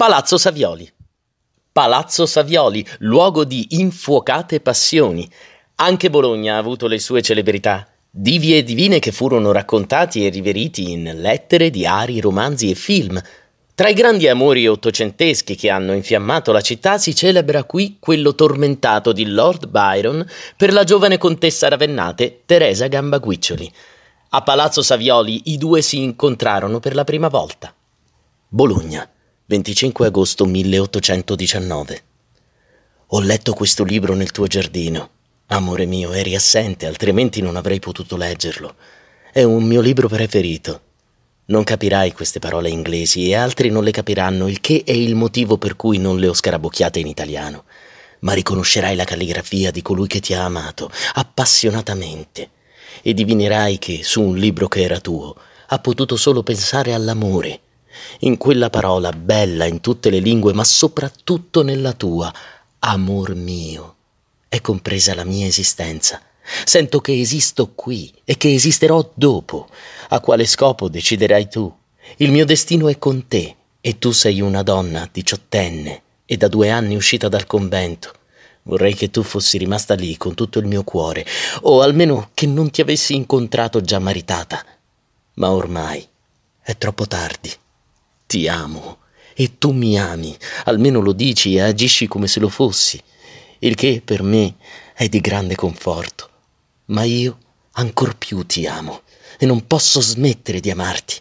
Palazzo 0.00 0.38
Savioli. 0.38 0.90
Palazzo 1.72 2.24
Savioli, 2.24 2.82
luogo 3.00 3.44
di 3.44 3.66
infuocate 3.72 4.60
passioni. 4.60 5.28
Anche 5.74 6.08
Bologna 6.08 6.54
ha 6.54 6.56
avuto 6.56 6.86
le 6.86 6.98
sue 6.98 7.20
celebrità, 7.20 7.86
divi 8.10 8.56
e 8.56 8.62
divine 8.62 8.98
che 8.98 9.12
furono 9.12 9.52
raccontati 9.52 10.24
e 10.24 10.30
riveriti 10.30 10.90
in 10.90 11.18
lettere, 11.20 11.68
diari, 11.68 12.18
romanzi 12.18 12.70
e 12.70 12.74
film. 12.76 13.20
Tra 13.74 13.90
i 13.90 13.92
grandi 13.92 14.26
amori 14.26 14.66
ottocenteschi 14.66 15.54
che 15.54 15.68
hanno 15.68 15.92
infiammato 15.92 16.50
la 16.50 16.62
città 16.62 16.96
si 16.96 17.14
celebra 17.14 17.64
qui 17.64 17.98
quello 18.00 18.34
tormentato 18.34 19.12
di 19.12 19.26
Lord 19.26 19.68
Byron 19.68 20.26
per 20.56 20.72
la 20.72 20.84
giovane 20.84 21.18
contessa 21.18 21.68
ravennate 21.68 22.44
Teresa 22.46 22.86
Gambaguiccioli. 22.86 23.70
A 24.30 24.40
Palazzo 24.40 24.80
Savioli 24.80 25.52
i 25.52 25.58
due 25.58 25.82
si 25.82 25.98
incontrarono 26.02 26.80
per 26.80 26.94
la 26.94 27.04
prima 27.04 27.28
volta. 27.28 27.74
Bologna, 28.48 29.06
25 29.50 30.06
agosto 30.06 30.46
1819. 30.46 32.02
Ho 33.08 33.20
letto 33.20 33.52
questo 33.52 33.82
libro 33.82 34.14
nel 34.14 34.30
tuo 34.30 34.46
giardino. 34.46 35.10
Amore 35.48 35.86
mio, 35.86 36.12
eri 36.12 36.36
assente, 36.36 36.86
altrimenti 36.86 37.42
non 37.42 37.56
avrei 37.56 37.80
potuto 37.80 38.16
leggerlo. 38.16 38.76
È 39.32 39.42
un 39.42 39.64
mio 39.64 39.80
libro 39.80 40.06
preferito. 40.06 40.80
Non 41.46 41.64
capirai 41.64 42.12
queste 42.12 42.38
parole 42.38 42.68
inglesi 42.68 43.28
e 43.28 43.34
altri 43.34 43.70
non 43.70 43.82
le 43.82 43.90
capiranno, 43.90 44.46
il 44.46 44.60
che 44.60 44.84
è 44.86 44.92
il 44.92 45.16
motivo 45.16 45.58
per 45.58 45.74
cui 45.74 45.98
non 45.98 46.20
le 46.20 46.28
ho 46.28 46.32
scarabocchiate 46.32 47.00
in 47.00 47.08
italiano. 47.08 47.64
Ma 48.20 48.34
riconoscerai 48.34 48.94
la 48.94 49.02
calligrafia 49.02 49.72
di 49.72 49.82
colui 49.82 50.06
che 50.06 50.20
ti 50.20 50.32
ha 50.32 50.44
amato, 50.44 50.92
appassionatamente, 51.14 52.50
e 53.02 53.12
divinerai 53.14 53.78
che, 53.78 54.04
su 54.04 54.22
un 54.22 54.36
libro 54.36 54.68
che 54.68 54.82
era 54.82 55.00
tuo, 55.00 55.34
ha 55.66 55.78
potuto 55.80 56.14
solo 56.14 56.44
pensare 56.44 56.94
all'amore. 56.94 57.62
In 58.20 58.36
quella 58.36 58.70
parola, 58.70 59.12
bella 59.12 59.64
in 59.66 59.80
tutte 59.80 60.10
le 60.10 60.18
lingue, 60.18 60.52
ma 60.52 60.64
soprattutto 60.64 61.62
nella 61.62 61.92
tua, 61.92 62.32
amor 62.80 63.34
mio, 63.34 63.96
è 64.48 64.60
compresa 64.60 65.14
la 65.14 65.24
mia 65.24 65.46
esistenza 65.46 66.20
Sento 66.64 67.00
che 67.00 67.18
esisto 67.18 67.72
qui 67.74 68.12
e 68.24 68.36
che 68.36 68.52
esisterò 68.52 69.08
dopo. 69.14 69.68
A 70.08 70.20
quale 70.20 70.46
scopo 70.46 70.88
deciderai 70.88 71.48
tu? 71.48 71.72
Il 72.16 72.32
mio 72.32 72.44
destino 72.44 72.88
è 72.88 72.98
con 72.98 73.28
te 73.28 73.54
e 73.80 73.98
tu 73.98 74.10
sei 74.10 74.40
una 74.40 74.62
donna 74.62 75.08
diciottenne 75.10 76.02
e 76.26 76.36
da 76.36 76.48
due 76.48 76.70
anni 76.70 76.96
uscita 76.96 77.28
dal 77.28 77.46
convento. 77.46 78.12
Vorrei 78.62 78.94
che 78.94 79.10
tu 79.10 79.22
fossi 79.22 79.58
rimasta 79.58 79.94
lì 79.94 80.16
con 80.16 80.34
tutto 80.34 80.58
il 80.58 80.66
mio 80.66 80.84
cuore, 80.84 81.24
o 81.62 81.80
almeno 81.80 82.30
che 82.34 82.46
non 82.46 82.70
ti 82.70 82.80
avessi 82.80 83.14
incontrato 83.14 83.80
già 83.80 83.98
maritata. 83.98 84.64
Ma 85.34 85.50
ormai 85.50 86.06
è 86.60 86.76
troppo 86.76 87.06
tardi. 87.06 87.50
Ti 88.30 88.46
amo 88.46 88.98
e 89.34 89.58
tu 89.58 89.72
mi 89.72 89.98
ami, 89.98 90.36
almeno 90.66 91.00
lo 91.00 91.12
dici 91.12 91.56
e 91.56 91.62
agisci 91.62 92.06
come 92.06 92.28
se 92.28 92.38
lo 92.38 92.48
fossi, 92.48 93.02
il 93.58 93.74
che 93.74 94.00
per 94.04 94.22
me 94.22 94.54
è 94.94 95.08
di 95.08 95.20
grande 95.20 95.56
conforto 95.56 96.30
ma 96.90 97.02
io 97.04 97.38
ancor 97.72 98.16
più 98.16 98.44
ti 98.44 98.66
amo 98.66 99.02
e 99.38 99.46
non 99.46 99.66
posso 99.66 100.00
smettere 100.00 100.60
di 100.60 100.70
amarti. 100.70 101.20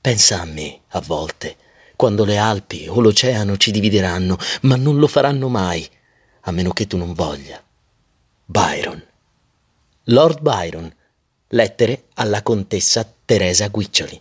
Pensa 0.00 0.40
a 0.40 0.44
me, 0.44 0.80
a 0.88 1.00
volte, 1.00 1.56
quando 1.96 2.24
le 2.24 2.38
Alpi 2.38 2.86
o 2.88 3.00
l'oceano 3.00 3.56
ci 3.56 3.70
divideranno, 3.70 4.38
ma 4.62 4.76
non 4.76 4.98
lo 4.98 5.08
faranno 5.08 5.48
mai, 5.48 5.86
a 6.42 6.50
meno 6.52 6.70
che 6.72 6.86
tu 6.86 6.96
non 6.96 7.12
voglia. 7.12 7.62
Byron. 8.44 9.02
Lord 10.04 10.40
Byron. 10.40 10.94
Lettere 11.48 12.04
alla 12.14 12.42
contessa 12.42 13.10
Teresa 13.24 13.68
Guiccioli. 13.68 14.20